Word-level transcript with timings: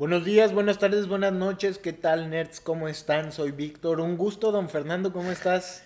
Buenos 0.00 0.24
días, 0.24 0.54
buenas 0.54 0.78
tardes, 0.78 1.08
buenas 1.08 1.34
noches. 1.34 1.76
¿Qué 1.76 1.92
tal, 1.92 2.30
nerds? 2.30 2.58
¿Cómo 2.60 2.88
están? 2.88 3.32
Soy 3.32 3.50
Víctor. 3.50 4.00
Un 4.00 4.16
gusto, 4.16 4.50
don 4.50 4.70
Fernando. 4.70 5.12
¿Cómo 5.12 5.30
estás? 5.30 5.84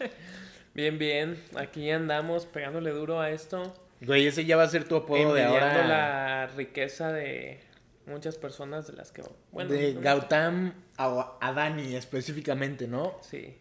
bien, 0.74 0.96
bien. 0.96 1.38
Aquí 1.54 1.90
andamos 1.90 2.46
pegándole 2.46 2.92
duro 2.92 3.20
a 3.20 3.28
esto. 3.28 3.74
Güey, 4.00 4.26
ese 4.26 4.46
ya 4.46 4.56
va 4.56 4.62
a 4.62 4.68
ser 4.68 4.84
tu 4.84 4.96
apodo 4.96 5.34
de 5.34 5.44
ahora. 5.44 5.86
la 5.86 6.46
riqueza 6.46 7.12
de 7.12 7.60
muchas 8.06 8.38
personas 8.38 8.86
de 8.86 8.94
las 8.94 9.12
que... 9.12 9.22
Bueno, 9.50 9.70
de 9.70 9.98
Gautam 10.00 10.72
a 10.96 11.36
Adani 11.42 11.94
específicamente, 11.94 12.88
¿no? 12.88 13.18
Sí. 13.20 13.58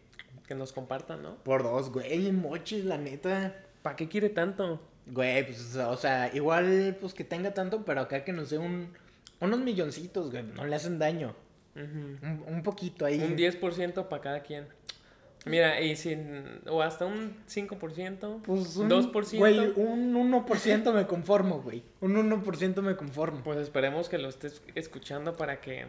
Que 0.48 0.56
nos 0.56 0.72
compartan, 0.72 1.22
¿no? 1.22 1.36
Por 1.44 1.64
dos, 1.64 1.92
güey, 1.92 2.32
mochis, 2.32 2.86
la 2.86 2.98
neta. 2.98 3.62
¿Para 3.82 3.98
qué 3.98 4.08
quiere 4.08 4.30
tanto? 4.30 4.80
Güey, 5.08 5.48
pues, 5.48 5.76
o 5.76 5.98
sea, 5.98 6.34
igual, 6.34 6.96
pues 7.02 7.14
que 7.14 7.26
tenga 7.26 7.54
tanto, 7.54 7.84
pero 7.84 8.00
acá 8.00 8.24
que 8.24 8.32
nos 8.32 8.52
dé 8.52 8.58
un, 8.58 8.94
unos 9.42 9.60
milloncitos, 9.60 10.32
güey, 10.32 10.44
no 10.44 10.66
le 10.66 10.76
hacen 10.76 11.00
daño. 11.00 11.36
un, 11.76 12.62
poquito 12.64 13.06
ahí. 13.06 13.20
Un 13.20 13.36
10% 13.36 14.08
para 14.08 14.22
cada 14.22 14.40
quien. 14.42 14.68
Mira, 15.46 15.82
y 15.82 15.96
sin, 15.96 16.62
o 16.70 16.84
hasta 16.84 17.06
un 17.06 17.36
5%, 17.48 18.42
pues 18.44 18.76
un, 18.76 18.90
2%. 18.90 19.38
Güey, 19.38 19.74
un 19.76 20.14
1% 20.14 20.94
me 20.94 21.08
conformo, 21.08 21.62
güey. 21.62 21.84
Un 22.00 22.14
1% 22.14 22.82
me 22.82 22.96
conformo. 22.96 23.42
Pues 23.44 23.58
esperemos 23.58 24.08
que 24.08 24.20
lo 24.20 24.30
estés 24.30 24.62
escuchando 24.76 25.36
para 25.36 25.60
que... 25.60 25.88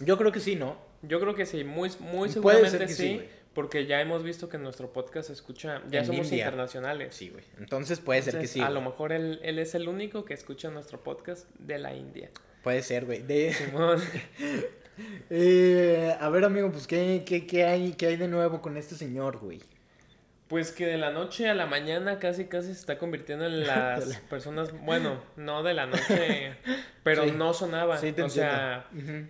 Yo 0.00 0.18
creo 0.18 0.30
que 0.30 0.40
sí, 0.40 0.56
¿no? 0.56 0.76
Yo 1.00 1.20
creo 1.20 1.34
que 1.34 1.46
sí, 1.46 1.64
muy, 1.64 1.90
muy 2.00 2.28
seguramente 2.28 2.88
sí. 2.88 3.22
Porque 3.54 3.86
ya 3.86 4.02
hemos 4.02 4.22
visto 4.22 4.50
que 4.50 4.58
nuestro 4.58 4.92
podcast 4.92 5.28
se 5.28 5.32
escucha, 5.32 5.82
ya 5.90 6.04
somos 6.04 6.30
internacionales. 6.30 7.14
Sí, 7.14 7.30
güey. 7.30 7.44
Entonces 7.58 8.00
puede 8.00 8.20
ser 8.20 8.38
que 8.38 8.46
sí. 8.46 8.60
A 8.60 8.68
lo 8.68 8.82
mejor 8.82 9.12
él, 9.12 9.40
él, 9.42 9.58
es 9.58 9.74
el 9.74 9.88
único 9.88 10.26
que 10.26 10.34
escucha 10.34 10.70
nuestro 10.70 11.02
podcast 11.02 11.48
de 11.58 11.78
la 11.78 11.94
India. 11.94 12.30
Puede 12.66 12.82
ser, 12.82 13.04
güey. 13.04 13.22
De... 13.22 13.52
Simón. 13.54 14.02
eh, 15.30 16.16
a 16.18 16.28
ver, 16.30 16.44
amigo, 16.44 16.72
pues, 16.72 16.88
¿qué, 16.88 17.22
qué, 17.24 17.46
qué, 17.46 17.64
hay, 17.64 17.92
¿qué 17.92 18.08
hay 18.08 18.16
de 18.16 18.26
nuevo 18.26 18.60
con 18.60 18.76
este 18.76 18.96
señor, 18.96 19.38
güey? 19.38 19.60
Pues 20.48 20.72
que 20.72 20.84
de 20.84 20.98
la 20.98 21.12
noche 21.12 21.48
a 21.48 21.54
la 21.54 21.66
mañana 21.66 22.18
casi 22.18 22.46
casi 22.46 22.74
se 22.74 22.80
está 22.80 22.98
convirtiendo 22.98 23.46
en 23.46 23.60
las 23.68 24.16
personas, 24.28 24.72
bueno, 24.84 25.22
no 25.36 25.62
de 25.62 25.74
la 25.74 25.86
noche, 25.86 26.56
pero 27.04 27.26
no 27.26 27.54
sonaba. 27.54 27.98
Sí, 27.98 28.12
o 28.20 28.28
sea, 28.28 28.88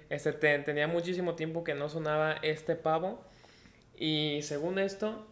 este 0.09 0.33
tenía 0.33 0.89
muchísimo 0.89 1.35
tiempo 1.35 1.63
que 1.63 1.75
no 1.75 1.91
sonaba 1.91 2.37
este 2.41 2.75
pavo 2.75 3.23
y 3.99 4.41
según 4.45 4.79
esto, 4.79 5.27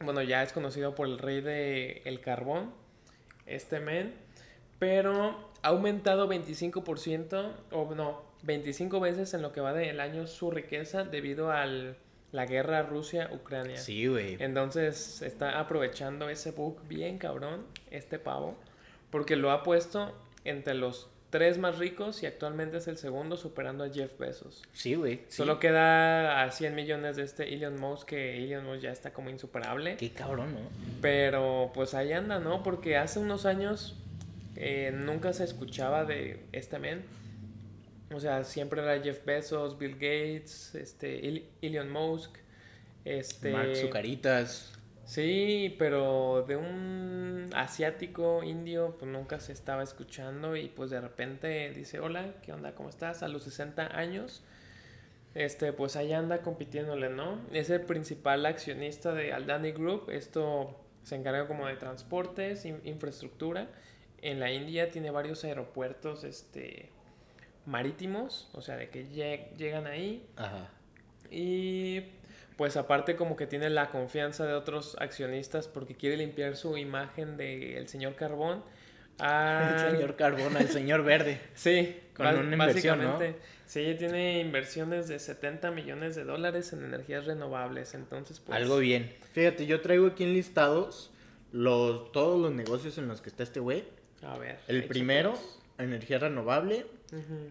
bueno, 0.00 0.20
ya 0.20 0.42
es 0.42 0.52
conocido 0.52 0.94
por 0.94 1.08
el 1.08 1.18
rey 1.18 1.40
del 1.40 2.02
el 2.04 2.20
carbón, 2.20 2.74
este 3.46 3.80
men, 3.80 4.14
pero 4.78 5.49
ha 5.62 5.68
aumentado 5.68 6.28
25%, 6.28 7.52
o 7.72 7.94
no, 7.94 8.22
25 8.42 9.00
veces 9.00 9.34
en 9.34 9.42
lo 9.42 9.52
que 9.52 9.60
va 9.60 9.72
del 9.72 10.00
año 10.00 10.26
su 10.26 10.50
riqueza 10.50 11.04
debido 11.04 11.50
a 11.50 11.66
la 11.66 12.46
guerra 12.46 12.82
Rusia-Ucrania. 12.82 13.76
Sí, 13.76 14.06
güey. 14.06 14.36
Entonces 14.40 15.22
está 15.22 15.58
aprovechando 15.58 16.28
ese 16.28 16.52
bug 16.52 16.80
bien 16.88 17.18
cabrón, 17.18 17.64
este 17.90 18.18
pavo, 18.18 18.56
porque 19.10 19.36
lo 19.36 19.50
ha 19.50 19.62
puesto 19.62 20.12
entre 20.44 20.74
los 20.74 21.08
tres 21.30 21.58
más 21.58 21.78
ricos 21.78 22.22
y 22.22 22.26
actualmente 22.26 22.78
es 22.78 22.88
el 22.88 22.96
segundo 22.96 23.36
superando 23.36 23.84
a 23.84 23.88
Jeff 23.88 24.18
Bezos. 24.18 24.62
Sí, 24.72 24.94
güey. 24.94 25.22
Solo 25.28 25.60
queda 25.60 26.42
a 26.42 26.50
100 26.50 26.74
millones 26.74 27.16
de 27.16 27.22
este 27.22 27.54
Elon 27.54 27.78
Musk 27.80 28.08
que 28.08 28.44
Elon 28.44 28.66
Musk 28.66 28.80
ya 28.80 28.90
está 28.90 29.12
como 29.12 29.30
insuperable. 29.30 29.96
Qué 29.96 30.10
cabrón, 30.10 30.54
¿no? 30.54 30.60
Pero 31.00 31.70
pues 31.72 31.94
ahí 31.94 32.12
anda, 32.12 32.40
¿no? 32.40 32.62
Porque 32.62 32.96
hace 32.96 33.20
unos 33.20 33.46
años 33.46 33.96
eh, 34.62 34.92
nunca 34.92 35.32
se 35.32 35.44
escuchaba 35.44 36.04
de 36.04 36.44
este 36.52 36.78
men. 36.78 37.02
O 38.12 38.20
sea, 38.20 38.44
siempre 38.44 38.82
era 38.82 39.02
Jeff 39.02 39.24
Bezos, 39.24 39.78
Bill 39.78 39.94
Gates, 39.94 40.74
este 40.74 41.46
Elon 41.62 41.90
Musk, 41.90 42.36
este 43.06 43.52
Mark 43.52 43.74
Zucaritas. 43.74 44.74
Sí, 45.06 45.74
pero 45.78 46.44
de 46.46 46.56
un 46.56 47.48
asiático, 47.54 48.42
indio, 48.42 48.96
pues 48.98 49.10
nunca 49.10 49.40
se 49.40 49.52
estaba 49.52 49.82
escuchando 49.82 50.54
y 50.54 50.68
pues 50.68 50.90
de 50.90 51.00
repente 51.00 51.70
dice, 51.70 51.98
hola, 51.98 52.34
¿qué 52.42 52.52
onda? 52.52 52.74
¿Cómo 52.74 52.90
estás? 52.90 53.22
A 53.22 53.28
los 53.28 53.44
60 53.44 53.96
años, 53.96 54.42
este, 55.34 55.72
pues 55.72 55.96
ahí 55.96 56.12
anda 56.12 56.42
compitiéndole, 56.42 57.08
¿no? 57.08 57.40
Es 57.50 57.70
el 57.70 57.80
principal 57.80 58.44
accionista 58.44 59.14
de 59.14 59.32
Aldani 59.32 59.72
Group, 59.72 60.10
esto 60.10 60.78
se 61.02 61.16
encarga 61.16 61.48
como 61.48 61.66
de 61.66 61.76
transportes, 61.76 62.66
infraestructura. 62.66 63.68
En 64.22 64.40
la 64.40 64.52
India 64.52 64.90
tiene 64.90 65.10
varios 65.10 65.44
aeropuertos, 65.44 66.24
este, 66.24 66.90
marítimos, 67.66 68.48
o 68.52 68.60
sea, 68.60 68.76
de 68.76 68.90
que 68.90 69.04
llegan 69.56 69.86
ahí. 69.86 70.26
Ajá. 70.36 70.70
Y 71.30 72.02
pues 72.56 72.76
aparte 72.76 73.16
como 73.16 73.36
que 73.36 73.46
tiene 73.46 73.70
la 73.70 73.90
confianza 73.90 74.44
de 74.44 74.52
otros 74.52 74.96
accionistas 75.00 75.68
porque 75.68 75.94
quiere 75.94 76.16
limpiar 76.16 76.56
su 76.56 76.76
imagen 76.76 77.36
del 77.36 77.88
señor 77.88 78.16
Carbón. 78.16 78.62
El 79.20 79.92
señor 79.92 80.16
Carbón 80.16 80.56
al 80.56 80.68
señor 80.68 81.04
Verde. 81.04 81.40
sí, 81.54 81.94
con 82.14 82.26
una 82.26 82.52
inversión, 82.52 83.02
¿no? 83.02 83.18
Sí, 83.66 83.94
tiene 83.98 84.40
inversiones 84.40 85.08
de 85.08 85.18
70 85.18 85.70
millones 85.70 86.16
de 86.16 86.24
dólares 86.24 86.72
en 86.72 86.84
energías 86.84 87.26
renovables, 87.26 87.94
entonces 87.94 88.40
pues... 88.40 88.56
Algo 88.56 88.78
bien. 88.78 89.14
Fíjate, 89.32 89.66
yo 89.66 89.80
traigo 89.80 90.08
aquí 90.08 90.24
en 90.24 90.32
listados 90.32 91.10
los, 91.52 92.10
todos 92.12 92.40
los 92.40 92.52
negocios 92.52 92.98
en 92.98 93.08
los 93.08 93.20
que 93.20 93.28
está 93.28 93.42
este 93.42 93.60
güey. 93.60 93.84
A 94.22 94.38
ver. 94.38 94.58
El 94.68 94.84
primero, 94.84 95.38
energía 95.78 96.18
renovable, 96.18 96.86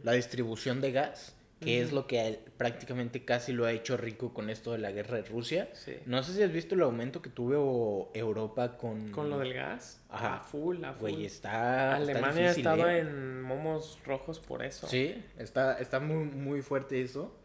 la 0.04 0.14
distribución 0.14 0.82
de 0.82 0.92
gas 0.92 1.36
que 1.60 1.82
es 1.82 1.92
lo 1.92 2.08
que 2.08 2.40
prácticamente 2.58 3.26
casi 3.26 3.52
lo 3.52 3.66
ha 3.66 3.72
hecho 3.72 3.98
rico 3.98 4.34
con 4.34 4.50
esto 4.50 4.72
de 4.72 4.78
la 4.78 4.92
guerra 4.92 5.18
de 5.18 5.24
Rusia. 5.24 5.70
No 6.06 6.24
sé 6.24 6.34
si 6.34 6.44
has 6.44 6.52
visto 6.52 6.76
el 6.76 6.82
aumento 6.82 7.22
que 7.22 7.30
tuvo 7.30 8.12
Europa 8.14 8.78
con... 8.78 9.10
Con 9.12 9.30
lo 9.30 9.40
del 9.40 9.54
gas. 9.54 10.02
Ajá. 10.10 10.36
A 10.38 10.40
full, 10.40 10.84
a 10.84 10.94
full. 10.94 11.12
Güey, 11.12 11.26
está... 11.26 11.96
Alemania 11.96 12.52
estaba 12.52 12.96
¿eh? 12.96 13.00
en 13.00 13.42
momos 13.42 14.00
rojos 14.06 14.40
por 14.40 14.64
eso. 14.64 14.88
Sí, 14.88 15.22
está, 15.38 15.80
está 15.80 16.00
muy, 16.00 16.26
muy 16.26 16.62
fuerte 16.62 17.02
eso. 17.02 17.36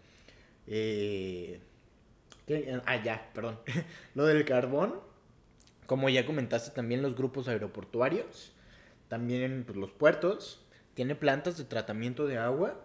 Eh... 0.66 1.60
Ah, 2.86 3.02
ya, 3.02 3.30
perdón. 3.34 3.58
lo 4.14 4.26
del 4.26 4.44
carbón, 4.44 4.94
como 5.86 6.08
ya 6.08 6.24
comentaste, 6.24 6.70
también 6.70 7.02
los 7.02 7.16
grupos 7.16 7.48
aeroportuarios, 7.48 8.52
también 9.08 9.64
pues, 9.64 9.76
los 9.76 9.90
puertos, 9.92 10.60
tiene 10.94 11.14
plantas 11.14 11.58
de 11.58 11.64
tratamiento 11.64 12.26
de 12.26 12.38
agua 12.38 12.80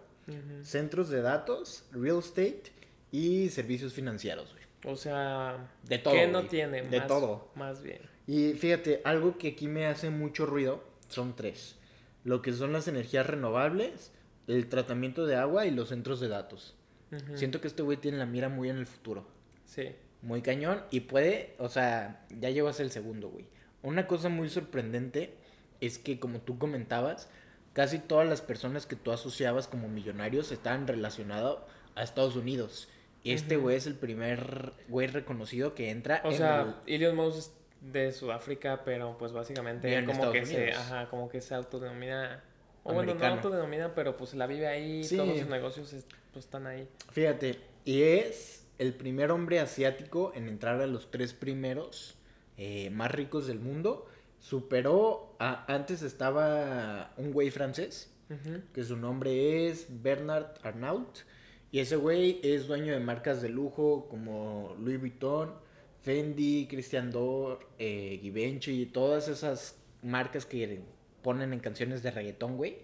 centros 0.62 1.08
de 1.08 1.22
datos, 1.22 1.84
real 1.92 2.18
estate 2.18 2.64
y 3.10 3.48
servicios 3.48 3.92
financieros, 3.92 4.54
O 4.84 4.96
sea, 4.96 5.70
de 5.84 5.98
todo. 5.98 6.14
¿Qué 6.14 6.26
no 6.26 6.46
tiene? 6.46 6.82
De 6.82 7.00
todo. 7.00 7.50
Más 7.54 7.82
bien. 7.82 8.00
Y 8.26 8.52
fíjate, 8.54 9.00
algo 9.04 9.38
que 9.38 9.48
aquí 9.48 9.66
me 9.66 9.86
hace 9.86 10.10
mucho 10.10 10.46
ruido 10.46 10.82
son 11.08 11.34
tres. 11.34 11.76
Lo 12.24 12.42
que 12.42 12.52
son 12.52 12.72
las 12.72 12.86
energías 12.86 13.26
renovables, 13.26 14.12
el 14.46 14.68
tratamiento 14.68 15.26
de 15.26 15.36
agua 15.36 15.66
y 15.66 15.70
los 15.70 15.88
centros 15.88 16.20
de 16.20 16.28
datos. 16.28 16.76
Siento 17.34 17.60
que 17.60 17.66
este 17.66 17.82
güey 17.82 17.96
tiene 17.96 18.18
la 18.18 18.26
mira 18.26 18.48
muy 18.48 18.68
en 18.68 18.76
el 18.76 18.86
futuro. 18.86 19.26
Sí. 19.64 19.96
Muy 20.22 20.42
cañón 20.42 20.82
y 20.90 21.00
puede, 21.00 21.56
o 21.58 21.68
sea, 21.68 22.24
ya 22.38 22.50
llegó 22.50 22.68
a 22.68 22.72
ser 22.72 22.86
el 22.86 22.92
segundo, 22.92 23.30
güey. 23.30 23.46
Una 23.82 24.06
cosa 24.06 24.28
muy 24.28 24.48
sorprendente 24.48 25.34
es 25.80 25.98
que, 25.98 26.18
como 26.18 26.40
tú 26.40 26.58
comentabas, 26.58 27.28
casi 27.72 27.98
todas 27.98 28.28
las 28.28 28.40
personas 28.40 28.86
que 28.86 28.96
tú 28.96 29.12
asociabas 29.12 29.68
como 29.68 29.88
millonarios 29.88 30.52
estaban 30.52 30.86
relacionados 30.86 31.60
a 31.94 32.02
Estados 32.02 32.36
Unidos. 32.36 32.88
Y 33.22 33.32
este 33.32 33.56
güey 33.56 33.76
es 33.76 33.86
el 33.86 33.96
primer 33.96 34.72
güey 34.88 35.06
reconocido 35.06 35.74
que 35.74 35.90
entra. 35.90 36.22
O 36.24 36.32
sea, 36.32 36.80
Elon 36.86 37.16
Musk 37.16 37.38
es 37.38 37.52
de 37.80 38.12
Sudáfrica, 38.12 38.82
pero 38.84 39.16
pues 39.18 39.32
básicamente 39.32 40.04
como 40.04 40.32
que, 40.32 40.46
se, 40.46 40.72
ajá, 40.72 41.08
como 41.08 41.28
que 41.28 41.40
se 41.40 41.54
autodenomina. 41.54 42.42
O 42.82 42.94
bueno, 42.94 43.14
no 43.14 43.26
autodenomina, 43.26 43.94
pero 43.94 44.16
pues 44.16 44.34
la 44.34 44.46
vive 44.46 44.66
ahí, 44.66 45.06
todos 45.06 45.38
sus 45.38 45.48
negocios 45.48 45.94
pues, 46.32 46.44
están 46.44 46.66
ahí. 46.66 46.88
Fíjate, 47.12 47.60
y 47.84 48.02
es 48.02 48.66
el 48.78 48.94
primer 48.94 49.30
hombre 49.30 49.60
asiático 49.60 50.32
en 50.34 50.48
entrar 50.48 50.80
a 50.80 50.86
los 50.86 51.10
tres 51.10 51.34
primeros 51.34 52.16
eh, 52.56 52.88
más 52.88 53.10
ricos 53.10 53.46
del 53.46 53.58
mundo 53.58 54.06
superó 54.40 55.36
a, 55.38 55.72
antes 55.72 56.02
estaba 56.02 57.12
un 57.16 57.32
güey 57.32 57.50
francés, 57.50 58.10
que 58.72 58.84
su 58.84 58.96
nombre 58.96 59.68
es 59.68 59.86
Bernard 60.02 60.54
Arnault, 60.62 61.18
y 61.72 61.80
ese 61.80 61.96
güey 61.96 62.40
es 62.42 62.66
dueño 62.66 62.92
de 62.92 63.00
marcas 63.00 63.42
de 63.42 63.48
lujo 63.48 64.08
como 64.08 64.76
Louis 64.80 64.98
Vuitton, 64.98 65.52
Fendi, 66.02 66.66
Christian 66.68 67.10
Dior, 67.10 67.68
eh, 67.78 68.18
Givenchy, 68.22 68.86
todas 68.86 69.28
esas 69.28 69.76
marcas 70.02 70.46
que 70.46 70.80
ponen 71.22 71.52
en 71.52 71.60
canciones 71.60 72.02
de 72.02 72.10
reggaetón, 72.10 72.56
güey. 72.56 72.78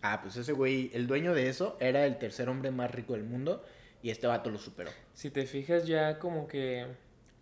Ah, 0.00 0.20
pues 0.22 0.36
ese 0.36 0.52
güey, 0.52 0.90
el 0.94 1.06
dueño 1.06 1.34
de 1.34 1.48
eso, 1.48 1.76
era 1.80 2.06
el 2.06 2.18
tercer 2.18 2.48
hombre 2.48 2.70
más 2.70 2.90
rico 2.90 3.12
del 3.12 3.24
mundo 3.24 3.62
y 4.02 4.10
este 4.10 4.26
vato 4.26 4.50
lo 4.50 4.58
superó. 4.58 4.90
Si 5.12 5.30
te 5.30 5.46
fijas 5.46 5.86
ya 5.86 6.18
como 6.18 6.46
que 6.48 6.86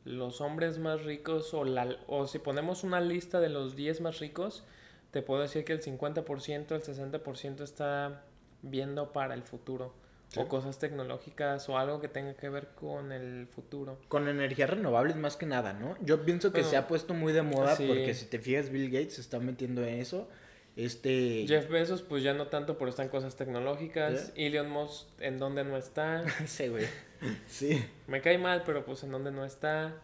los 0.04 0.40
hombres 0.40 0.78
más 0.78 1.04
ricos 1.04 1.54
o, 1.54 1.64
la, 1.64 1.96
o 2.06 2.26
si 2.26 2.38
ponemos 2.38 2.84
una 2.84 3.00
lista 3.00 3.40
de 3.40 3.48
los 3.48 3.76
10 3.76 4.00
más 4.00 4.18
ricos, 4.18 4.64
te 5.10 5.22
puedo 5.22 5.42
decir 5.42 5.64
que 5.64 5.72
el 5.72 5.82
50%, 5.82 6.72
el 6.72 6.82
60% 6.82 7.60
está 7.62 8.24
viendo 8.62 9.12
para 9.12 9.34
el 9.34 9.42
futuro. 9.42 9.94
O 10.34 10.48
cosas 10.48 10.78
tecnológicas 10.78 11.68
o 11.68 11.76
algo 11.76 12.00
que 12.00 12.08
tenga 12.08 12.32
que 12.32 12.48
ver 12.48 12.68
con 12.68 13.12
el 13.12 13.46
futuro. 13.48 13.98
Con 14.08 14.28
energías 14.28 14.70
renovables 14.70 15.14
más 15.16 15.36
que 15.36 15.44
nada, 15.44 15.74
¿no? 15.74 15.94
Yo 16.00 16.24
pienso 16.24 16.54
que 16.54 16.64
se 16.64 16.78
ha 16.78 16.88
puesto 16.88 17.12
muy 17.12 17.34
de 17.34 17.42
moda 17.42 17.76
porque 17.76 18.14
si 18.14 18.24
te 18.24 18.38
fijas, 18.38 18.70
Bill 18.70 18.90
Gates 18.90 19.16
se 19.16 19.20
está 19.20 19.40
metiendo 19.40 19.82
en 19.82 20.00
eso. 20.00 20.30
Este... 20.74 21.44
Jeff 21.46 21.68
Bezos, 21.68 22.00
pues 22.00 22.22
ya 22.22 22.32
no 22.32 22.46
tanto, 22.46 22.78
pero 22.78 22.88
está 22.88 23.02
en 23.02 23.10
cosas 23.10 23.36
tecnológicas. 23.36 24.32
Elon 24.34 24.70
Musk, 24.70 25.06
¿en 25.20 25.38
dónde 25.38 25.64
no 25.64 25.76
está? 25.76 26.24
sí, 26.46 26.68
güey. 26.68 26.86
Sí. 27.46 27.84
Me 28.06 28.20
cae 28.20 28.38
mal, 28.38 28.62
pero 28.64 28.84
pues 28.84 29.02
en 29.04 29.10
dónde 29.10 29.30
no 29.30 29.44
está. 29.44 29.94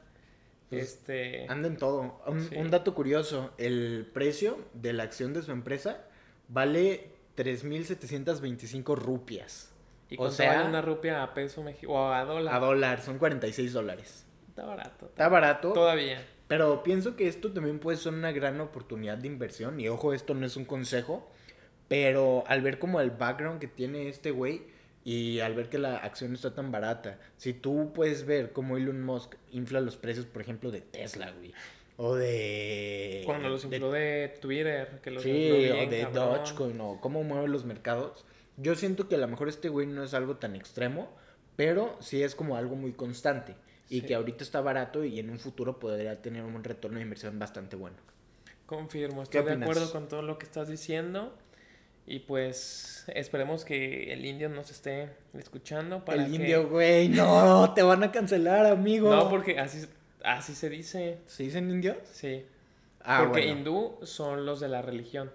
Pues, 0.70 0.82
este... 0.82 1.46
Anda 1.48 1.68
en 1.68 1.76
todo. 1.76 2.20
Un, 2.26 2.70
dato 2.70 2.94
curioso, 2.94 3.52
el 3.58 4.08
precio 4.12 4.58
de 4.74 4.92
la 4.92 5.04
acción 5.04 5.32
de 5.32 5.42
su 5.42 5.52
empresa 5.52 6.04
vale 6.48 7.10
3.725 7.36 8.96
rupias. 8.96 9.72
¿Y 10.10 10.16
o 10.18 10.30
sea, 10.30 10.64
una 10.64 10.80
rupia 10.80 11.22
a 11.22 11.34
peso 11.34 11.62
mexicano 11.62 11.98
o 11.98 12.12
a 12.12 12.24
dólar? 12.24 12.54
A 12.54 12.58
dólar, 12.58 13.02
son 13.02 13.18
46 13.18 13.72
dólares. 13.72 14.24
Está 14.48 14.64
barato. 14.64 15.06
Está 15.06 15.28
barato. 15.28 15.72
Todavía. 15.72 16.24
Pero 16.48 16.82
pienso 16.82 17.14
que 17.14 17.28
esto 17.28 17.52
también 17.52 17.78
puede 17.78 17.98
ser 17.98 18.14
una 18.14 18.32
gran 18.32 18.60
oportunidad 18.60 19.18
de 19.18 19.26
inversión. 19.26 19.78
Y 19.80 19.88
ojo, 19.88 20.14
esto 20.14 20.34
no 20.34 20.46
es 20.46 20.56
un 20.56 20.64
consejo. 20.64 21.28
Pero 21.88 22.44
al 22.46 22.62
ver 22.62 22.78
como 22.78 23.00
el 23.00 23.10
background 23.10 23.60
que 23.60 23.68
tiene 23.68 24.08
este 24.08 24.30
güey 24.30 24.62
y 25.10 25.40
al 25.40 25.54
ver 25.54 25.68
que 25.68 25.78
la 25.78 25.98
acción 25.98 26.34
está 26.34 26.54
tan 26.54 26.70
barata, 26.70 27.18
si 27.36 27.54
tú 27.54 27.92
puedes 27.94 28.26
ver 28.26 28.52
cómo 28.52 28.76
Elon 28.76 29.02
Musk 29.02 29.34
infla 29.52 29.80
los 29.80 29.96
precios, 29.96 30.26
por 30.26 30.42
ejemplo, 30.42 30.70
de 30.70 30.80
Tesla, 30.80 31.30
güey. 31.30 31.52
O 31.96 32.14
de... 32.14 33.22
Cuando 33.26 33.48
los 33.48 33.64
infló 33.64 33.90
de, 33.90 34.36
Twitter, 34.40 35.00
que 35.02 35.10
los 35.10 35.22
Sí, 35.22 35.50
o 35.50 35.90
de 35.90 36.06
Dogecoin, 36.12 36.80
o 36.80 37.00
cómo 37.00 37.24
mueven 37.24 37.50
los 37.50 37.64
mercados 37.64 38.24
yo 38.58 38.74
siento 38.74 39.08
que 39.08 39.14
a 39.14 39.18
lo 39.18 39.28
mejor 39.28 39.48
este 39.48 39.68
güey 39.68 39.86
no 39.86 40.02
es 40.02 40.14
algo 40.14 40.36
tan 40.36 40.56
extremo, 40.56 41.08
pero 41.56 41.96
sí 42.00 42.22
es 42.22 42.34
como 42.34 42.56
algo 42.56 42.74
muy 42.74 42.92
constante. 42.92 43.54
Y 43.88 44.02
que 44.02 44.14
ahorita 44.14 44.44
está 44.44 44.60
barato 44.60 45.04
y 45.04 45.18
en 45.18 45.30
un 45.30 45.38
futuro 45.38 45.78
podría 45.78 46.20
tener 46.20 46.42
un 46.42 46.62
retorno 46.62 46.98
de 46.98 47.04
inversión 47.04 47.38
bastante 47.38 47.76
bueno. 47.76 47.96
Confirmo, 48.66 49.22
estoy 49.22 49.44
de 49.44 49.52
acuerdo 49.52 49.90
con 49.90 50.08
todo 50.08 50.20
lo 50.22 50.38
que 50.38 50.44
estás 50.44 50.68
diciendo. 50.68 51.32
Y 52.10 52.20
pues 52.20 53.04
esperemos 53.14 53.66
que 53.66 54.14
el 54.14 54.24
indio 54.24 54.48
nos 54.48 54.70
esté 54.70 55.10
escuchando. 55.34 56.06
Para 56.06 56.24
el 56.24 56.34
indio, 56.34 56.66
güey, 56.66 57.10
no, 57.10 57.74
te 57.74 57.82
van 57.82 58.02
a 58.02 58.10
cancelar, 58.10 58.64
amigo. 58.64 59.14
No, 59.14 59.28
porque 59.28 59.58
así, 59.58 59.86
así 60.24 60.54
se 60.54 60.70
dice. 60.70 61.18
¿Se 61.26 61.42
dicen 61.42 61.70
indios? 61.70 61.98
Sí. 62.10 62.46
Ah, 63.02 63.24
porque 63.26 63.46
hindú 63.46 63.98
son 64.04 64.46
los 64.46 64.58
de 64.58 64.68
la 64.68 64.80
religión. 64.80 65.30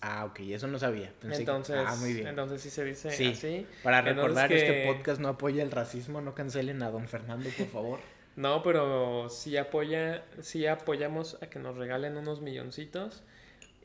Ah, 0.00 0.24
ok, 0.24 0.40
eso 0.40 0.66
no 0.66 0.80
sabía. 0.80 1.12
entonces, 1.22 1.76
ah, 1.86 1.94
muy 2.00 2.14
bien. 2.14 2.26
entonces 2.26 2.62
sí 2.62 2.70
se 2.70 2.84
dice 2.84 3.10
así. 3.10 3.66
Para 3.84 4.00
recordar, 4.00 4.52
este 4.52 4.86
podcast 4.86 5.20
no 5.20 5.28
apoya 5.28 5.62
el 5.62 5.70
racismo, 5.70 6.20
no 6.20 6.34
cancelen 6.34 6.82
a 6.82 6.90
don 6.90 7.06
Fernando, 7.06 7.48
por 7.56 7.66
favor. 7.68 8.00
no, 8.34 8.64
pero 8.64 9.28
sí 9.28 9.56
apoya, 9.56 10.24
sí 10.40 10.66
apoyamos 10.66 11.40
a 11.42 11.46
que 11.46 11.60
nos 11.60 11.76
regalen 11.76 12.16
unos 12.16 12.40
milloncitos 12.40 13.22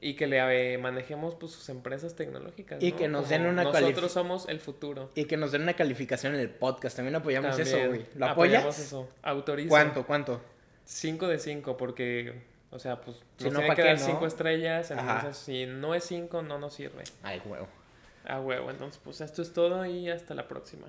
y 0.04 0.16
que 0.16 0.28
le 0.28 0.78
manejemos 0.78 1.36
pues 1.36 1.52
sus 1.52 1.70
empresas 1.70 2.16
tecnológicas. 2.16 2.84
Y 2.84 2.92
que 2.92 3.08
nos 3.08 3.30
den 3.30 3.46
una 3.46 3.64
calificación. 3.64 3.92
Nosotros 3.92 4.12
somos 4.12 4.50
el 4.50 4.60
futuro. 4.60 5.10
Y 5.16 5.26
que 5.26 5.38
nos 5.38 5.52
den 5.52 5.64
una 5.64 5.74
calificación 5.74 6.36
en 6.36 6.42
el 6.42 6.50
podcast. 6.50 6.96
También 6.96 7.16
apoyamos 7.16 7.58
eso, 7.58 7.78
güey. 7.88 8.06
¿Lo 8.16 8.28
apoyas? 8.28 8.80
eso. 8.80 9.10
Autoriza. 9.22 9.70
¿Cuánto? 9.70 10.06
¿Cuánto? 10.06 10.42
5 10.86 11.28
de 11.28 11.40
5, 11.40 11.78
porque 11.78 12.34
o 12.74 12.80
sea, 12.80 13.00
pues 13.02 13.18
si 13.38 13.46
nos 13.46 13.54
no, 13.54 13.60
tiene 13.60 13.76
que 13.76 13.84
dar 13.84 14.00
cinco 14.00 14.26
estrellas, 14.26 14.90
entonces 14.90 15.38
si 15.38 15.68
no 15.68 15.94
es 15.94 16.06
cinco, 16.06 16.42
no 16.42 16.58
nos 16.58 16.74
sirve. 16.74 17.04
Ay, 17.22 17.40
huevo. 17.46 17.68
A 18.26 18.40
huevo. 18.40 18.72
Entonces, 18.72 19.00
pues 19.04 19.22
esto 19.22 19.44
es 19.44 19.54
todo 19.54 19.86
y 19.86 20.10
hasta 20.10 20.34
la 20.34 20.48
próxima. 20.48 20.88